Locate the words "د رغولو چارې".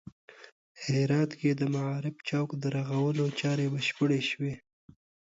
2.57-3.65